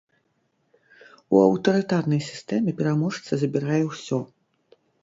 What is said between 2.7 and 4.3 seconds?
пераможца забірае ўсё.